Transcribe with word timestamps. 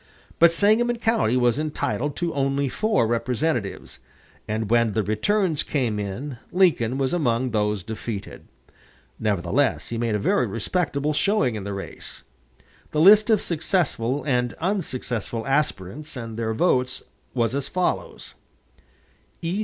But 0.39 0.51
Sangamon 0.51 0.97
County 0.97 1.37
was 1.37 1.59
entitled 1.59 2.15
to 2.15 2.33
only 2.33 2.67
four 2.69 3.05
representatives 3.05 3.99
and 4.47 4.67
when 4.71 4.93
the 4.93 5.03
returns 5.03 5.61
came 5.61 5.99
in 5.99 6.39
Lincoln 6.51 6.97
was 6.97 7.13
among 7.13 7.51
those 7.51 7.83
defeated. 7.83 8.47
Nevertheless, 9.19 9.89
he 9.89 9.99
made 9.99 10.15
a 10.15 10.17
very 10.17 10.47
respectable 10.47 11.13
showing 11.13 11.53
in 11.53 11.65
the 11.65 11.71
race. 11.73 12.23
The 12.89 12.99
list 12.99 13.29
of 13.29 13.43
successful 13.43 14.23
and 14.23 14.53
unsuccessful 14.53 15.45
aspirants 15.45 16.17
and 16.17 16.35
their 16.35 16.55
votes 16.55 17.03
was 17.35 17.53
as 17.53 17.67
follows: 17.67 18.33
E. 19.43 19.59